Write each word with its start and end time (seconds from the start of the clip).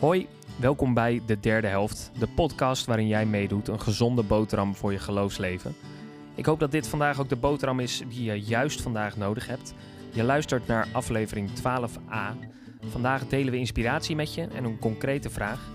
Hoi, 0.00 0.26
welkom 0.56 0.94
bij 0.94 1.22
De 1.26 1.40
Derde 1.40 1.66
Helft, 1.66 2.10
de 2.18 2.26
podcast 2.26 2.86
waarin 2.86 3.06
jij 3.06 3.26
meedoet 3.26 3.68
een 3.68 3.80
gezonde 3.80 4.22
boterham 4.22 4.74
voor 4.74 4.92
je 4.92 4.98
geloofsleven. 4.98 5.74
Ik 6.34 6.46
hoop 6.46 6.60
dat 6.60 6.70
dit 6.70 6.88
vandaag 6.88 7.20
ook 7.20 7.28
de 7.28 7.36
boterham 7.36 7.80
is 7.80 8.02
die 8.08 8.24
je 8.24 8.40
juist 8.40 8.80
vandaag 8.80 9.16
nodig 9.16 9.46
hebt. 9.46 9.74
Je 10.12 10.22
luistert 10.22 10.66
naar 10.66 10.88
aflevering 10.92 11.50
12a. 11.50 12.36
Vandaag 12.88 13.26
delen 13.26 13.52
we 13.52 13.58
inspiratie 13.58 14.16
met 14.16 14.34
je 14.34 14.46
en 14.54 14.64
een 14.64 14.78
concrete 14.78 15.30
vraag. 15.30 15.70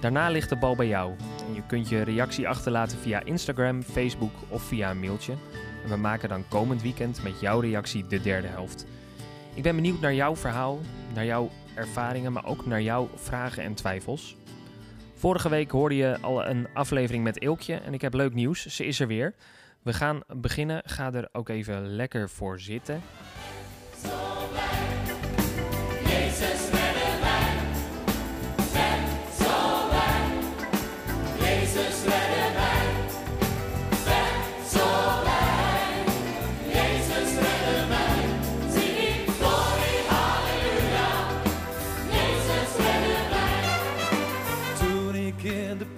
Daarna 0.00 0.28
ligt 0.28 0.48
de 0.48 0.56
bal 0.56 0.76
bij 0.76 0.88
jou. 0.88 1.12
En 1.48 1.54
je 1.54 1.62
kunt 1.66 1.88
je 1.88 2.02
reactie 2.02 2.48
achterlaten 2.48 2.98
via 2.98 3.24
Instagram, 3.24 3.82
Facebook 3.82 4.34
of 4.48 4.62
via 4.62 4.90
een 4.90 5.00
mailtje. 5.00 5.34
En 5.84 5.90
we 5.90 5.96
maken 5.96 6.28
dan 6.28 6.48
komend 6.48 6.82
weekend 6.82 7.22
met 7.22 7.40
jouw 7.40 7.60
reactie 7.60 8.06
de 8.06 8.20
derde 8.20 8.48
helft. 8.48 8.86
Ik 9.54 9.62
ben 9.62 9.74
benieuwd 9.74 10.00
naar 10.00 10.14
jouw 10.14 10.36
verhaal, 10.36 10.78
naar 11.14 11.24
jouw 11.24 11.50
ervaringen, 11.76 12.32
maar 12.32 12.44
ook 12.44 12.66
naar 12.66 12.82
jouw 12.82 13.08
vragen 13.14 13.62
en 13.62 13.74
twijfels. 13.74 14.36
Vorige 15.14 15.48
week 15.48 15.70
hoorde 15.70 15.96
je 15.96 16.18
al 16.20 16.46
een 16.46 16.66
aflevering 16.74 17.24
met 17.24 17.40
Eelkje 17.40 17.74
en 17.74 17.94
ik 17.94 18.00
heb 18.00 18.14
leuk 18.14 18.34
nieuws. 18.34 18.66
Ze 18.66 18.86
is 18.86 19.00
er 19.00 19.06
weer. 19.06 19.34
We 19.82 19.92
gaan 19.92 20.20
beginnen. 20.26 20.82
Ga 20.84 21.12
er 21.12 21.28
ook 21.32 21.48
even 21.48 21.86
lekker 21.86 22.28
voor 22.28 22.60
zitten. 22.60 23.02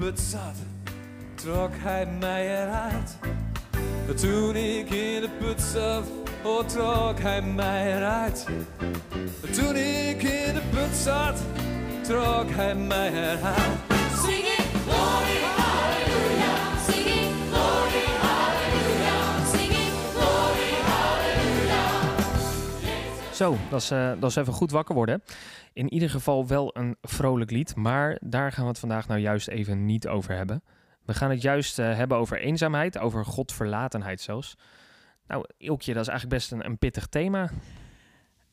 Put 0.08 0.20
zat, 0.20 0.56
trok 1.34 1.70
hij 1.72 2.06
mij 2.06 2.62
eruit. 2.62 3.16
Toen 4.20 4.56
ik 4.56 4.90
in 4.90 5.20
de 5.20 5.28
put 5.38 5.60
zat, 5.60 6.04
oh, 6.42 6.64
trok 6.64 7.18
hij 7.18 7.42
mij 7.42 7.96
eruit. 7.96 8.46
Toen 9.52 9.76
ik 9.76 10.22
in 10.22 10.54
de 10.54 10.62
put 10.70 10.96
zat, 10.96 11.38
trok 12.02 12.50
hij 12.50 12.74
mij 12.74 13.12
eruit. 13.12 13.97
Zo, 23.38 23.56
dat 23.70 23.80
is, 23.80 23.90
eh, 23.90 24.12
dat 24.20 24.30
is 24.30 24.36
even 24.36 24.52
goed 24.52 24.70
wakker 24.70 24.94
worden. 24.94 25.22
In 25.72 25.92
ieder 25.92 26.10
geval 26.10 26.46
wel 26.46 26.76
een 26.76 26.96
vrolijk 27.02 27.50
lied, 27.50 27.76
maar 27.76 28.18
daar 28.20 28.52
gaan 28.52 28.62
we 28.62 28.68
het 28.68 28.78
vandaag 28.78 29.08
nou 29.08 29.20
juist 29.20 29.48
even 29.48 29.86
niet 29.86 30.08
over 30.08 30.34
hebben. 30.34 30.62
We 31.04 31.14
gaan 31.14 31.30
het 31.30 31.42
juist 31.42 31.78
eh, 31.78 31.94
hebben 31.94 32.16
over 32.16 32.40
eenzaamheid, 32.40 32.98
over 32.98 33.24
godverlatenheid 33.24 34.20
zelfs. 34.20 34.56
Nou, 35.26 35.44
Ilkje, 35.56 35.92
dat 35.92 36.02
is 36.02 36.08
eigenlijk 36.08 36.38
best 36.40 36.52
een, 36.52 36.64
een 36.64 36.78
pittig 36.78 37.06
thema. 37.06 37.50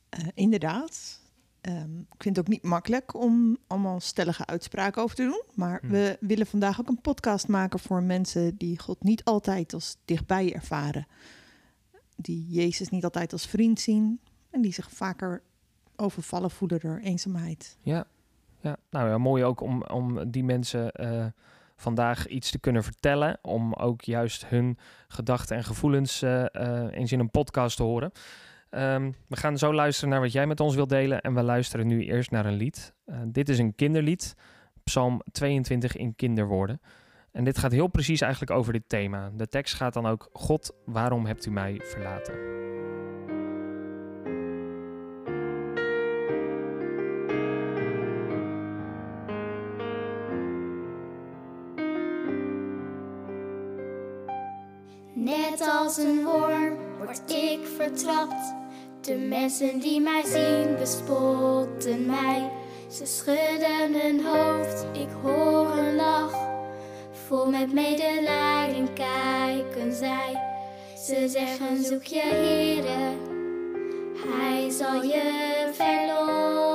Eh, 0.09 0.27
inderdaad. 0.33 1.19
Ehm, 1.61 1.99
ik 1.99 2.21
vind 2.21 2.35
het 2.35 2.45
ook 2.45 2.51
niet 2.51 2.63
makkelijk 2.63 3.13
om 3.13 3.57
allemaal 3.67 3.99
stellige 3.99 4.45
uitspraken 4.45 5.01
over 5.01 5.15
te 5.15 5.23
doen. 5.23 5.43
Maar 5.53 5.79
Hmm. 5.79 5.89
we 5.89 6.17
willen 6.19 6.47
vandaag 6.47 6.79
ook 6.79 6.87
een 6.87 7.01
podcast 7.01 7.47
maken 7.47 7.79
voor 7.79 8.03
mensen 8.03 8.57
die 8.57 8.79
God 8.79 9.03
niet 9.03 9.23
altijd 9.23 9.73
als 9.73 9.97
dichtbij 10.05 10.53
ervaren. 10.53 11.07
Die 12.15 12.47
Jezus 12.49 12.89
niet 12.89 13.03
altijd 13.03 13.31
als 13.31 13.47
vriend 13.47 13.79
zien. 13.79 14.19
En 14.55 14.61
die 14.61 14.73
zich 14.73 14.91
vaker 14.91 15.41
overvallen 15.95 16.51
voelen 16.51 16.79
door 16.79 16.97
eenzaamheid. 16.97 17.77
Ja, 17.81 18.05
ja. 18.59 18.77
nou 18.89 19.09
ja, 19.09 19.17
mooi 19.17 19.43
ook 19.43 19.61
om, 19.61 19.83
om 19.83 20.31
die 20.31 20.43
mensen 20.43 20.91
eh, 20.91 21.25
vandaag 21.75 22.27
iets 22.27 22.51
te 22.51 22.59
kunnen 22.59 22.83
vertellen. 22.83 23.37
Om 23.41 23.73
ook 23.73 24.01
juist 24.01 24.45
hun 24.45 24.77
gedachten 25.07 25.57
en 25.57 25.63
gevoelens 25.63 26.21
eh, 26.21 26.45
eens 26.91 27.11
in 27.11 27.19
een 27.19 27.29
podcast 27.29 27.77
te 27.77 27.83
horen. 27.83 28.11
Ehm, 28.69 29.11
we 29.27 29.35
gaan 29.35 29.57
zo 29.57 29.73
luisteren 29.73 30.09
naar 30.09 30.21
wat 30.21 30.31
jij 30.31 30.47
met 30.47 30.59
ons 30.59 30.75
wilt 30.75 30.89
delen. 30.89 31.21
En 31.21 31.33
we 31.33 31.43
luisteren 31.43 31.87
nu 31.87 32.05
eerst 32.05 32.31
naar 32.31 32.45
een 32.45 32.57
lied. 32.57 32.93
Dit 33.25 33.49
is 33.49 33.59
een 33.59 33.75
kinderlied, 33.75 34.35
Psalm 34.83 35.21
22 35.31 35.95
in 35.95 36.15
kinderwoorden. 36.15 36.81
En 37.31 37.43
dit 37.43 37.57
gaat 37.57 37.71
heel 37.71 37.87
precies 37.87 38.21
eigenlijk 38.21 38.51
over 38.51 38.73
dit 38.73 38.89
thema. 38.89 39.31
De 39.35 39.47
tekst 39.47 39.73
gaat 39.73 39.93
dan 39.93 40.05
ook: 40.05 40.29
God, 40.33 40.71
waarom 40.85 41.25
hebt 41.25 41.45
u 41.45 41.51
mij 41.51 41.81
verlaten? 41.83 42.64
Als 55.97 56.05
een 56.05 56.23
worm 56.23 56.77
word 56.97 57.31
ik 57.31 57.59
vertrapt. 57.75 58.53
De 59.01 59.15
mensen 59.15 59.79
die 59.79 60.01
mij 60.01 60.23
zien 60.25 60.75
bespotten 60.79 62.05
mij. 62.05 62.51
Ze 62.91 63.05
schudden 63.05 64.01
hun 64.01 64.25
hoofd, 64.25 64.85
ik 64.93 65.09
hoor 65.21 65.77
een 65.77 65.95
lach. 65.95 66.35
Vol 67.27 67.49
met 67.49 67.73
medelijden 67.73 68.93
kijken 68.93 69.93
zij. 69.93 70.41
Ze 71.05 71.27
zeggen 71.27 71.83
zoek 71.83 72.03
je 72.03 72.21
Heere, 72.21 73.13
hij 74.15 74.69
zal 74.69 75.03
je 75.03 75.69
verlossen. 75.73 76.74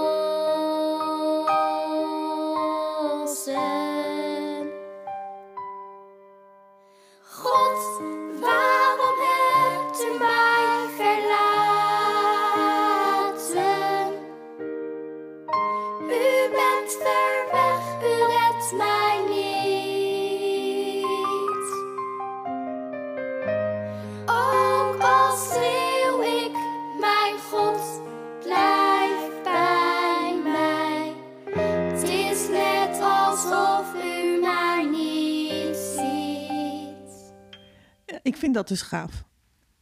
Vind 38.41 38.55
dat 38.55 38.69
dus 38.69 38.83
gaaf. 38.83 39.25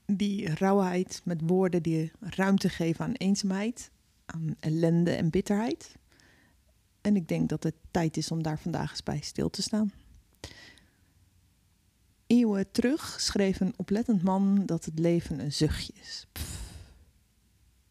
Die 0.07 0.55
rauwheid 0.55 1.21
met 1.25 1.41
woorden 1.45 1.83
die 1.83 2.13
ruimte 2.21 2.69
geven 2.69 3.05
aan 3.05 3.13
eenzaamheid, 3.13 3.91
aan 4.27 4.57
ellende 4.61 5.11
en 5.11 5.31
bitterheid. 5.31 5.97
En 7.01 7.17
ik 7.17 7.29
denk 7.29 7.49
dat 7.49 7.63
het 7.63 7.75
tijd 7.91 8.17
is 8.17 8.31
om 8.31 8.43
daar 8.43 8.59
vandaag 8.59 8.91
eens 8.91 9.03
bij 9.03 9.21
stil 9.21 9.51
te 9.51 9.63
staan. 9.63 9.93
Eeuwen 12.27 12.71
terug 12.71 13.21
schreef 13.21 13.61
een 13.61 13.75
oplettend 13.77 14.23
man 14.23 14.67
dat 14.67 14.85
het 14.85 14.99
leven 14.99 15.39
een 15.41 15.53
zuchtje 15.53 15.93
is. 16.01 16.27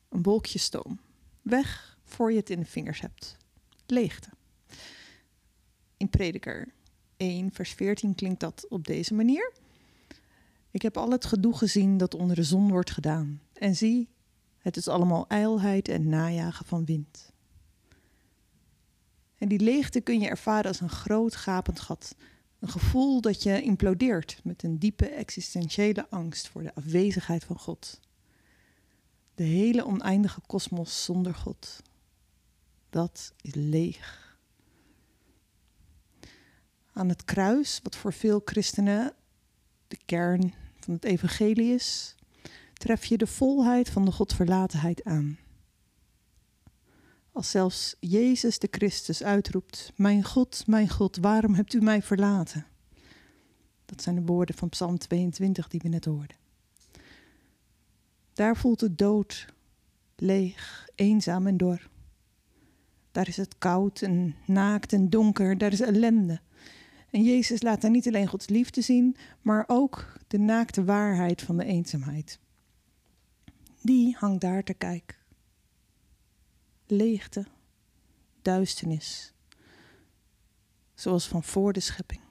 Een 0.09 0.23
wolkje 0.23 0.59
stoom. 0.59 0.99
Weg 1.41 1.97
voor 2.03 2.31
je 2.31 2.37
het 2.37 2.49
in 2.49 2.59
de 2.59 2.65
vingers 2.65 3.01
hebt. 3.01 3.37
Leegte. 3.85 4.29
In 5.97 6.09
Prediker 6.09 6.67
1, 7.17 7.51
vers 7.51 7.71
14 7.71 8.15
klinkt 8.15 8.39
dat 8.39 8.65
op 8.69 8.87
deze 8.87 9.13
manier. 9.13 9.53
Ik 10.77 10.83
heb 10.83 10.97
al 10.97 11.11
het 11.11 11.25
gedoe 11.25 11.57
gezien 11.57 11.97
dat 11.97 12.15
onder 12.15 12.35
de 12.35 12.43
zon 12.43 12.69
wordt 12.69 12.91
gedaan. 12.91 13.41
En 13.53 13.75
zie, 13.75 14.09
het 14.57 14.77
is 14.77 14.87
allemaal 14.87 15.27
ijlheid 15.27 15.87
en 15.87 16.09
najagen 16.09 16.65
van 16.65 16.85
wind. 16.85 17.33
En 19.37 19.47
die 19.47 19.59
leegte 19.59 20.01
kun 20.01 20.19
je 20.19 20.27
ervaren 20.27 20.67
als 20.67 20.79
een 20.79 20.89
groot 20.89 21.35
gapend 21.35 21.79
gat. 21.79 22.15
Een 22.59 22.69
gevoel 22.69 23.21
dat 23.21 23.43
je 23.43 23.61
implodeert 23.61 24.39
met 24.43 24.63
een 24.63 24.79
diepe 24.79 25.09
existentiële 25.09 26.09
angst 26.09 26.47
voor 26.47 26.63
de 26.63 26.75
afwezigheid 26.75 27.43
van 27.43 27.59
God. 27.59 27.99
De 29.35 29.43
hele 29.43 29.85
oneindige 29.85 30.41
kosmos 30.47 31.03
zonder 31.03 31.35
God. 31.35 31.81
Dat 32.89 33.33
is 33.41 33.53
leeg. 33.55 34.37
Aan 36.93 37.09
het 37.09 37.25
kruis, 37.25 37.79
wat 37.83 37.95
voor 37.95 38.13
veel 38.13 38.41
christenen 38.45 39.13
de 39.87 39.97
kern 40.05 40.53
van 40.87 40.95
het 40.95 41.05
evangelie 41.05 41.73
is, 41.73 42.15
tref 42.73 43.05
je 43.05 43.17
de 43.17 43.27
volheid 43.27 43.89
van 43.89 44.05
de 44.05 44.11
godverlatenheid 44.11 45.03
aan. 45.03 45.37
Als 47.31 47.51
zelfs 47.51 47.95
Jezus 47.99 48.59
de 48.59 48.67
Christus 48.71 49.23
uitroept: 49.23 49.91
Mijn 49.95 50.23
God, 50.23 50.63
mijn 50.67 50.89
God, 50.89 51.17
waarom 51.17 51.53
hebt 51.53 51.73
u 51.73 51.81
mij 51.81 52.01
verlaten? 52.01 52.65
Dat 53.85 54.01
zijn 54.01 54.15
de 54.15 54.21
woorden 54.21 54.55
van 54.55 54.69
Psalm 54.69 54.97
22 54.97 55.67
die 55.67 55.79
we 55.83 55.89
net 55.89 56.05
hoorden. 56.05 56.37
Daar 58.33 58.57
voelt 58.57 58.79
de 58.79 58.95
dood 58.95 59.53
leeg, 60.15 60.89
eenzaam 60.95 61.47
en 61.47 61.57
dor. 61.57 61.89
Daar 63.11 63.27
is 63.27 63.37
het 63.37 63.57
koud 63.57 64.01
en 64.01 64.35
naakt 64.45 64.93
en 64.93 65.09
donker, 65.09 65.57
daar 65.57 65.71
is 65.71 65.81
ellende. 65.81 66.41
En 67.09 67.23
Jezus 67.23 67.61
laat 67.61 67.81
daar 67.81 67.91
niet 67.91 68.07
alleen 68.07 68.27
Gods 68.27 68.47
liefde 68.47 68.81
zien, 68.81 69.15
maar 69.41 69.63
ook 69.67 70.13
de 70.27 70.39
naakte 70.39 70.83
waarheid 70.83 71.41
van 71.41 71.57
de 71.57 71.65
eenzaamheid. 71.65 72.39
Die 73.81 74.15
hangt 74.19 74.41
daar 74.41 74.63
te 74.63 74.73
kijken. 74.73 75.17
Leegte, 76.87 77.45
duisternis, 78.41 79.33
zoals 80.93 81.27
van 81.27 81.43
voor 81.43 81.73
de 81.73 81.79
schepping. 81.79 82.21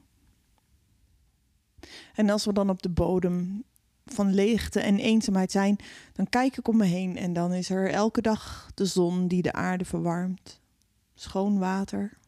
En 2.14 2.30
als 2.30 2.44
we 2.44 2.52
dan 2.52 2.70
op 2.70 2.82
de 2.82 2.88
bodem 2.88 3.64
van 4.04 4.34
leegte 4.34 4.80
en 4.80 4.98
eenzaamheid 4.98 5.50
zijn, 5.50 5.76
dan 6.12 6.28
kijk 6.28 6.56
ik 6.56 6.68
om 6.68 6.76
me 6.76 6.84
heen 6.84 7.16
en 7.16 7.32
dan 7.32 7.52
is 7.52 7.70
er 7.70 7.90
elke 7.90 8.20
dag 8.20 8.70
de 8.74 8.86
zon 8.86 9.28
die 9.28 9.42
de 9.42 9.52
aarde 9.52 9.84
verwarmt. 9.84 10.60
Schoon 11.14 11.58
water, 11.58 12.18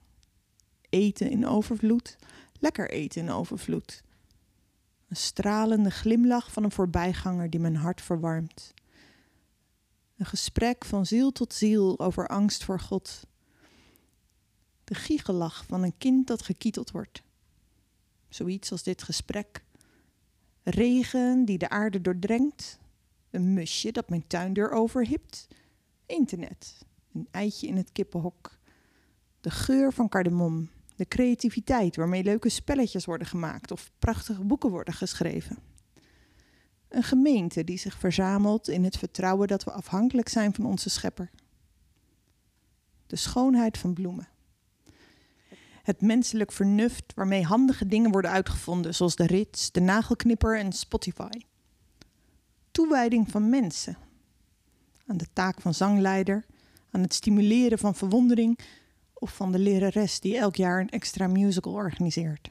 eten 0.88 1.30
in 1.30 1.46
overvloed, 1.46 2.16
lekker 2.58 2.90
eten 2.90 3.22
in 3.22 3.30
overvloed. 3.30 4.02
Een 5.08 5.16
stralende 5.16 5.90
glimlach 5.90 6.52
van 6.52 6.64
een 6.64 6.72
voorbijganger 6.72 7.50
die 7.50 7.60
mijn 7.60 7.76
hart 7.76 8.02
verwarmt. 8.02 8.74
Een 10.16 10.26
gesprek 10.26 10.84
van 10.84 11.06
ziel 11.06 11.32
tot 11.32 11.54
ziel 11.54 11.98
over 11.98 12.28
angst 12.28 12.64
voor 12.64 12.80
God. 12.80 13.26
De 14.84 14.94
giechelach 14.94 15.64
van 15.64 15.82
een 15.82 15.98
kind 15.98 16.26
dat 16.26 16.42
gekieteld 16.42 16.90
wordt. 16.90 17.22
Zoiets 18.28 18.70
als 18.72 18.82
dit 18.82 19.02
gesprek. 19.02 19.64
Regen 20.62 21.44
die 21.44 21.58
de 21.58 21.68
aarde 21.68 22.00
doordrenkt. 22.00 22.78
Een 23.30 23.52
musje 23.52 23.92
dat 23.92 24.08
mijn 24.08 24.26
tuindeur 24.26 24.70
overhipt. 24.70 25.48
Internet. 26.06 26.86
Een 27.12 27.28
eitje 27.30 27.66
in 27.66 27.76
het 27.76 27.92
kippenhok. 27.92 28.58
De 29.40 29.50
geur 29.50 29.92
van 29.92 30.08
kardemom. 30.08 30.70
De 30.98 31.08
creativiteit 31.08 31.96
waarmee 31.96 32.22
leuke 32.22 32.48
spelletjes 32.48 33.04
worden 33.04 33.26
gemaakt 33.26 33.70
of 33.70 33.90
prachtige 33.98 34.44
boeken 34.44 34.70
worden 34.70 34.94
geschreven. 34.94 35.58
Een 36.88 37.02
gemeente 37.02 37.64
die 37.64 37.78
zich 37.78 37.98
verzamelt 37.98 38.68
in 38.68 38.84
het 38.84 38.96
vertrouwen 38.96 39.48
dat 39.48 39.64
we 39.64 39.70
afhankelijk 39.70 40.28
zijn 40.28 40.54
van 40.54 40.64
onze 40.64 40.90
schepper. 40.90 41.30
De 43.06 43.16
schoonheid 43.16 43.78
van 43.78 43.92
bloemen. 43.92 44.28
Het 45.82 46.00
menselijk 46.00 46.52
vernuft 46.52 47.12
waarmee 47.14 47.44
handige 47.44 47.86
dingen 47.86 48.10
worden 48.10 48.30
uitgevonden, 48.30 48.94
zoals 48.94 49.16
de 49.16 49.26
rits, 49.26 49.72
de 49.72 49.80
nagelknipper 49.80 50.58
en 50.58 50.72
Spotify. 50.72 51.40
Toewijding 52.70 53.30
van 53.30 53.48
mensen. 53.48 53.96
Aan 55.06 55.16
de 55.16 55.28
taak 55.32 55.60
van 55.60 55.74
zangleider, 55.74 56.44
aan 56.90 57.00
het 57.00 57.14
stimuleren 57.14 57.78
van 57.78 57.94
verwondering 57.94 58.58
of 59.18 59.34
van 59.34 59.52
de 59.52 59.58
lerares 59.58 60.20
die 60.20 60.36
elk 60.38 60.56
jaar 60.56 60.80
een 60.80 60.90
extra 60.90 61.26
musical 61.26 61.72
organiseert. 61.72 62.50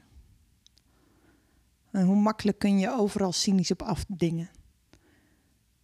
En 1.90 2.06
hoe 2.06 2.16
makkelijk 2.16 2.58
kun 2.58 2.78
je 2.78 2.90
overal 2.90 3.32
cynisch 3.32 3.70
op 3.70 3.82
afdingen. 3.82 4.50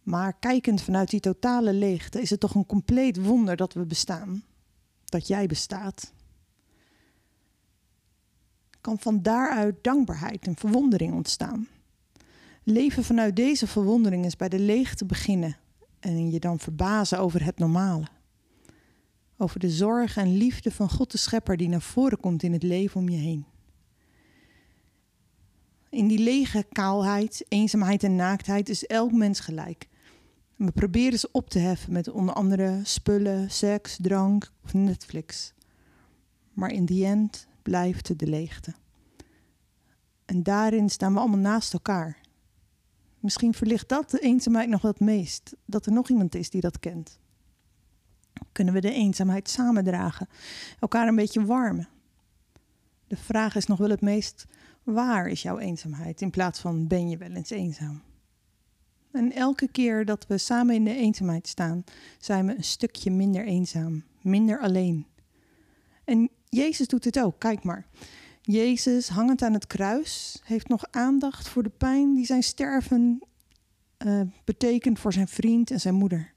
Maar 0.03 0.33
kijkend 0.39 0.81
vanuit 0.81 1.09
die 1.09 1.19
totale 1.19 1.73
leegte 1.73 2.21
is 2.21 2.29
het 2.29 2.39
toch 2.39 2.55
een 2.55 2.65
compleet 2.65 3.23
wonder 3.23 3.55
dat 3.55 3.73
we 3.73 3.85
bestaan. 3.85 4.43
Dat 5.05 5.27
jij 5.27 5.47
bestaat. 5.47 6.13
Kan 8.81 8.99
van 8.99 9.21
daaruit 9.21 9.83
dankbaarheid 9.83 10.47
en 10.47 10.55
verwondering 10.55 11.13
ontstaan. 11.13 11.67
Leven 12.63 13.03
vanuit 13.03 13.35
deze 13.35 13.67
verwondering 13.67 14.25
is 14.25 14.35
bij 14.35 14.49
de 14.49 14.59
leegte 14.59 15.05
beginnen 15.05 15.57
en 15.99 16.31
je 16.31 16.39
dan 16.39 16.59
verbazen 16.59 17.19
over 17.19 17.43
het 17.43 17.59
normale. 17.59 18.05
Over 19.37 19.59
de 19.59 19.69
zorg 19.69 20.17
en 20.17 20.37
liefde 20.37 20.71
van 20.71 20.89
God 20.89 21.11
de 21.11 21.17
Schepper 21.17 21.57
die 21.57 21.67
naar 21.67 21.81
voren 21.81 22.19
komt 22.19 22.43
in 22.43 22.53
het 22.53 22.63
leven 22.63 23.01
om 23.01 23.09
je 23.09 23.17
heen. 23.17 23.45
In 25.89 26.07
die 26.07 26.19
lege 26.19 26.65
kaalheid, 26.71 27.45
eenzaamheid 27.47 28.03
en 28.03 28.15
naaktheid 28.15 28.69
is 28.69 28.85
elk 28.85 29.11
mens 29.11 29.39
gelijk. 29.39 29.87
We 30.55 30.71
proberen 30.71 31.19
ze 31.19 31.29
op 31.31 31.49
te 31.49 31.59
heffen 31.59 31.93
met 31.93 32.09
onder 32.09 32.35
andere 32.35 32.79
spullen, 32.83 33.51
seks, 33.51 33.97
drank 34.01 34.51
of 34.63 34.73
Netflix. 34.73 35.53
Maar 36.53 36.71
in 36.71 36.85
die 36.85 37.05
end 37.05 37.47
blijft 37.61 38.07
het 38.07 38.19
de 38.19 38.27
leegte. 38.27 38.73
En 40.25 40.43
daarin 40.43 40.89
staan 40.89 41.13
we 41.13 41.19
allemaal 41.19 41.39
naast 41.39 41.73
elkaar. 41.73 42.21
Misschien 43.19 43.53
verlicht 43.53 43.89
dat 43.89 44.09
de 44.09 44.19
eenzaamheid 44.19 44.69
nog 44.69 44.81
wel 44.81 44.91
het 44.91 44.99
meest, 44.99 45.55
dat 45.65 45.85
er 45.85 45.91
nog 45.91 46.09
iemand 46.09 46.35
is 46.35 46.49
die 46.49 46.61
dat 46.61 46.79
kent. 46.79 47.19
Kunnen 48.55 48.73
we 48.73 48.81
de 48.81 48.91
eenzaamheid 48.91 49.49
samen 49.49 49.83
dragen, 49.83 50.27
elkaar 50.79 51.07
een 51.07 51.15
beetje 51.15 51.45
warmen? 51.45 51.87
De 53.07 53.15
vraag 53.15 53.55
is 53.55 53.65
nog 53.65 53.77
wel 53.77 53.89
het 53.89 54.01
meest: 54.01 54.45
waar 54.83 55.27
is 55.27 55.41
jouw 55.41 55.59
eenzaamheid 55.59 56.21
in 56.21 56.29
plaats 56.29 56.59
van 56.59 56.87
ben 56.87 57.09
je 57.09 57.17
wel 57.17 57.31
eens 57.31 57.49
eenzaam? 57.49 58.01
En 59.11 59.31
elke 59.31 59.67
keer 59.67 60.05
dat 60.05 60.27
we 60.27 60.37
samen 60.37 60.75
in 60.75 60.83
de 60.83 60.95
eenzaamheid 60.95 61.47
staan, 61.47 61.83
zijn 62.19 62.45
we 62.45 62.55
een 62.55 62.63
stukje 62.63 63.11
minder 63.11 63.45
eenzaam, 63.45 64.03
minder 64.21 64.59
alleen. 64.59 65.05
En 66.03 66.29
Jezus 66.49 66.87
doet 66.87 67.03
het 67.05 67.19
ook, 67.19 67.39
kijk 67.39 67.63
maar. 67.63 67.85
Jezus, 68.41 69.09
hangend 69.09 69.41
aan 69.41 69.53
het 69.53 69.67
kruis, 69.67 70.41
heeft 70.43 70.67
nog 70.67 70.85
aandacht 70.91 71.47
voor 71.47 71.63
de 71.63 71.71
pijn 71.77 72.13
die 72.13 72.25
zijn 72.25 72.43
sterven 72.43 73.21
uh, 74.05 74.21
betekent 74.43 74.99
voor 74.99 75.13
zijn 75.13 75.27
vriend 75.27 75.71
en 75.71 75.79
zijn 75.79 75.95
moeder. 75.95 76.34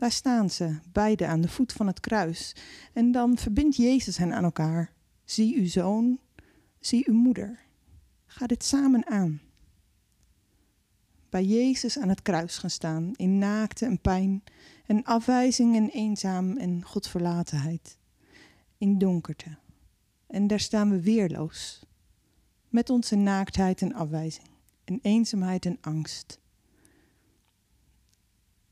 Daar 0.00 0.12
staan 0.12 0.50
ze, 0.50 0.78
beide 0.92 1.26
aan 1.26 1.40
de 1.40 1.48
voet 1.48 1.72
van 1.72 1.86
het 1.86 2.00
kruis. 2.00 2.56
En 2.92 3.12
dan 3.12 3.38
verbindt 3.38 3.76
Jezus 3.76 4.16
hen 4.16 4.32
aan 4.32 4.44
elkaar. 4.44 4.92
Zie 5.24 5.56
uw 5.56 5.66
zoon, 5.66 6.18
zie 6.78 7.08
uw 7.08 7.14
moeder. 7.14 7.58
Ga 8.26 8.46
dit 8.46 8.64
samen 8.64 9.06
aan. 9.06 9.40
Bij 11.28 11.44
Jezus 11.44 11.98
aan 11.98 12.08
het 12.08 12.22
kruis 12.22 12.58
gaan 12.58 12.70
staan, 12.70 13.12
in 13.16 13.38
naakte 13.38 13.84
en 13.84 14.00
pijn, 14.00 14.44
en 14.86 15.04
afwijzing 15.04 15.76
en 15.76 15.88
eenzaam 15.88 16.56
en 16.56 16.84
godverlatenheid. 16.84 17.98
In 18.78 18.98
donkerte. 18.98 19.56
En 20.26 20.46
daar 20.46 20.60
staan 20.60 20.90
we 20.90 21.00
weerloos. 21.00 21.86
Met 22.68 22.90
onze 22.90 23.16
naaktheid 23.16 23.82
en 23.82 23.94
afwijzing, 23.94 24.48
en 24.84 24.98
eenzaamheid 25.02 25.66
en 25.66 25.78
angst. 25.80 26.39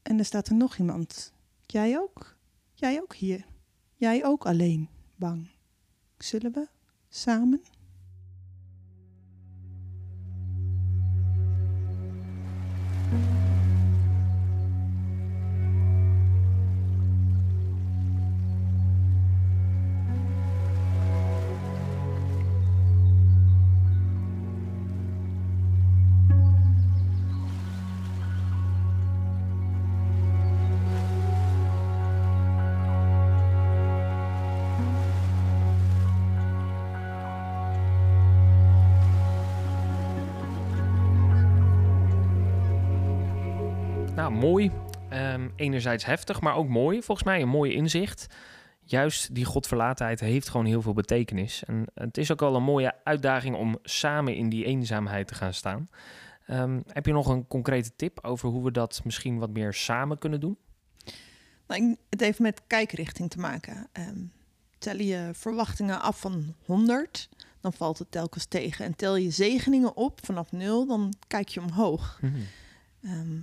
En 0.08 0.18
er 0.18 0.24
staat 0.24 0.48
er 0.48 0.54
nog 0.54 0.76
iemand. 0.76 1.32
Jij 1.66 1.98
ook? 1.98 2.36
Jij 2.74 3.00
ook 3.00 3.14
hier? 3.14 3.44
Jij 3.94 4.24
ook 4.24 4.46
alleen, 4.46 4.88
bang? 5.16 5.50
Zullen 6.18 6.52
we 6.52 6.68
samen? 7.08 7.62
Mooi. 44.30 44.70
Ehm, 45.08 45.48
enerzijds 45.56 46.04
heftig, 46.04 46.40
maar 46.40 46.54
ook 46.54 46.68
mooi. 46.68 47.02
Volgens 47.02 47.26
mij 47.26 47.42
een 47.42 47.48
mooi 47.48 47.72
inzicht. 47.72 48.26
Juist 48.84 49.34
die 49.34 49.44
godverlatenheid 49.44 50.20
heeft 50.20 50.48
gewoon 50.48 50.66
heel 50.66 50.82
veel 50.82 50.92
betekenis. 50.92 51.64
En 51.64 51.86
het 51.94 52.18
is 52.18 52.32
ook 52.32 52.40
wel 52.40 52.54
een 52.54 52.62
mooie 52.62 52.94
uitdaging 53.04 53.56
om 53.56 53.78
samen 53.82 54.34
in 54.34 54.48
die 54.48 54.64
eenzaamheid 54.64 55.28
te 55.28 55.34
gaan 55.34 55.54
staan. 55.54 55.88
Ehm, 56.46 56.80
heb 56.86 57.06
je 57.06 57.12
nog 57.12 57.26
een 57.26 57.46
concrete 57.46 57.90
tip 57.96 58.18
over 58.24 58.48
hoe 58.48 58.64
we 58.64 58.70
dat 58.70 59.00
misschien 59.04 59.38
wat 59.38 59.50
meer 59.50 59.72
samen 59.72 60.18
kunnen 60.18 60.40
doen? 60.40 60.58
Nou, 61.66 61.96
het 62.10 62.20
heeft 62.20 62.38
met 62.38 62.62
kijkrichting 62.66 63.30
te 63.30 63.38
maken. 63.38 63.88
Ehm, 63.92 64.20
tel 64.78 64.96
je 64.96 65.30
verwachtingen 65.32 66.00
af 66.00 66.20
van 66.20 66.54
100, 66.64 67.28
dan 67.60 67.72
valt 67.72 67.98
het 67.98 68.10
telkens 68.10 68.44
tegen. 68.44 68.84
En 68.84 68.96
tel 68.96 69.16
je 69.16 69.30
zegeningen 69.30 69.96
op 69.96 70.20
vanaf 70.24 70.52
0, 70.52 70.86
dan 70.86 71.14
kijk 71.26 71.48
je 71.48 71.60
omhoog. 71.60 72.20
Ehm, 73.02 73.40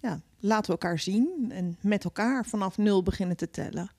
ja, 0.00 0.20
laten 0.38 0.64
we 0.64 0.78
elkaar 0.80 0.98
zien 0.98 1.50
en 1.52 1.76
met 1.80 2.04
elkaar 2.04 2.46
vanaf 2.46 2.78
0 2.78 3.02
beginnen 3.02 3.36
te 3.36 3.50
tellen. 3.50 3.90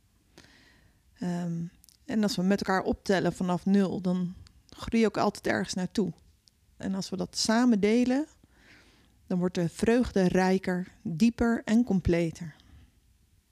Ehm, 1.20 1.64
en 2.06 2.24
als 2.24 2.36
we 2.36 2.42
met 2.42 2.62
elkaar 2.62 2.84
optellen 2.84 3.34
vanaf 3.34 3.66
0, 3.66 4.02
dan 4.02 4.36
groei 4.70 5.02
je 5.02 5.08
ook 5.08 5.18
altijd 5.18 5.48
ergens 5.48 5.74
naartoe. 5.74 6.14
En 6.78 6.96
als 6.96 7.10
we 7.10 7.18
dat 7.18 7.38
samen 7.38 7.80
delen, 7.80 8.26
dan 9.28 9.40
wordt 9.40 9.56
de 9.56 9.70
vreugde 9.70 10.28
rijker, 10.28 10.88
dieper 11.02 11.62
en 11.66 11.84
completer. 11.84 12.56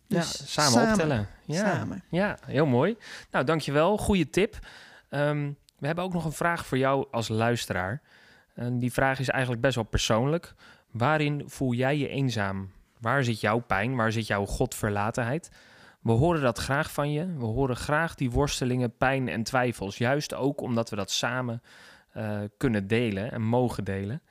Dus 0.07 0.37
ja, 0.37 0.45
samen, 0.45 0.71
samen. 0.71 0.91
optellen. 0.91 1.27
Ja. 1.45 1.75
Samen. 1.75 2.03
ja, 2.09 2.37
heel 2.45 2.65
mooi. 2.65 2.97
Nou, 3.31 3.45
dankjewel. 3.45 3.97
Goeie 3.97 4.29
tip. 4.29 4.59
Ehm, 5.09 5.51
we 5.77 5.85
hebben 5.85 6.03
ook 6.03 6.13
nog 6.13 6.25
een 6.25 6.31
vraag 6.31 6.65
voor 6.65 6.77
jou 6.77 7.07
als 7.11 7.27
luisteraar. 7.27 8.01
En 8.53 8.79
die 8.79 8.93
vraag 8.93 9.19
is 9.19 9.29
eigenlijk 9.29 9.61
best 9.61 9.75
wel 9.75 9.83
persoonlijk. 9.83 10.53
Waarin 10.91 11.43
voel 11.45 11.73
jij 11.73 11.97
je 11.97 12.07
eenzaam? 12.07 12.71
Waar 12.99 13.23
zit 13.23 13.39
jouw 13.39 13.59
pijn? 13.59 13.95
Waar 13.95 14.11
zit 14.11 14.27
jouw 14.27 14.45
godverlatenheid? 14.45 15.51
We 16.01 16.11
horen 16.11 16.41
dat 16.41 16.57
graag 16.57 16.91
van 16.91 17.11
je. 17.11 17.33
We 17.37 17.45
horen 17.45 17.75
graag 17.75 18.15
die 18.15 18.31
worstelingen, 18.31 18.97
pijn 18.97 19.27
en 19.27 19.43
twijfels. 19.43 19.97
Juist 19.97 20.33
ook 20.33 20.61
omdat 20.61 20.89
we 20.89 20.95
dat 20.95 21.11
samen 21.11 21.61
eh, 22.11 22.39
kunnen 22.57 22.87
delen 22.87 23.31
en 23.31 23.41
mogen 23.41 23.83
delen. 23.83 24.21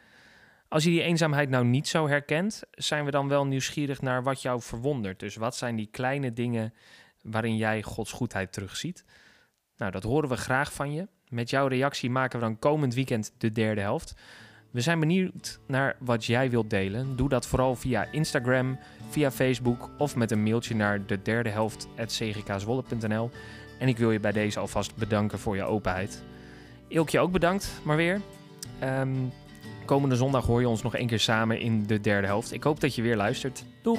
Als 0.68 0.84
je 0.84 0.90
die 0.90 1.02
eenzaamheid 1.02 1.48
nou 1.48 1.64
niet 1.64 1.88
zo 1.88 2.08
herkent, 2.08 2.62
zijn 2.70 3.04
we 3.04 3.10
dan 3.10 3.28
wel 3.28 3.46
nieuwsgierig 3.46 4.00
naar 4.00 4.22
wat 4.22 4.42
jou 4.42 4.60
verwondert. 4.60 5.20
Dus 5.20 5.36
wat 5.36 5.56
zijn 5.56 5.76
die 5.76 5.88
kleine 5.90 6.32
dingen 6.32 6.74
waarin 7.22 7.56
jij 7.56 7.82
Gods 7.82 8.12
goedheid 8.12 8.52
terugziet? 8.52 9.04
Nou, 9.76 9.90
dat 9.90 10.02
horen 10.02 10.28
we 10.28 10.36
graag 10.36 10.72
van 10.72 10.92
je. 10.92 11.08
Met 11.28 11.50
jouw 11.50 11.66
reactie 11.66 12.10
maken 12.10 12.38
we 12.38 12.44
dan 12.44 12.58
komend 12.58 12.94
weekend 12.94 13.34
de 13.38 13.52
derde 13.52 13.80
helft. 13.80 14.14
We 14.70 14.80
zijn 14.80 15.00
benieuwd 15.00 15.58
naar 15.66 15.96
wat 15.98 16.24
jij 16.24 16.50
wilt 16.50 16.70
delen. 16.70 17.16
Doe 17.16 17.28
dat 17.28 17.46
vooral 17.46 17.76
via 17.76 18.08
Instagram, 18.10 18.78
via 19.08 19.30
Facebook 19.30 19.90
of 19.98 20.16
met 20.16 20.30
een 20.30 20.42
mailtje 20.42 20.74
naar 20.74 21.06
de 21.06 21.22
derde 21.22 21.50
helft 21.50 21.88
cgkzwolle.nl. 22.06 23.30
En 23.78 23.88
ik 23.88 23.98
wil 23.98 24.10
je 24.10 24.20
bij 24.20 24.32
deze 24.32 24.58
alvast 24.58 24.96
bedanken 24.96 25.38
voor 25.38 25.56
je 25.56 25.62
openheid. 25.62 26.22
Ilkje 26.88 27.20
ook 27.20 27.32
bedankt, 27.32 27.80
maar 27.82 27.96
weer. 27.96 28.20
Ehm, 28.78 29.14
komende 29.84 30.16
zondag 30.16 30.46
hoor 30.46 30.60
je 30.60 30.68
ons 30.68 30.82
nog 30.82 30.94
één 30.94 31.06
keer 31.06 31.20
samen 31.20 31.60
in 31.60 31.86
de 31.86 32.00
derde 32.00 32.26
helft. 32.26 32.52
Ik 32.52 32.62
hoop 32.62 32.80
dat 32.80 32.94
je 32.94 33.02
weer 33.02 33.16
luistert. 33.16 33.64
Doeg! 33.82 33.98